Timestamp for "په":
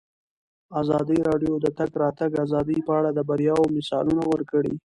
2.87-2.91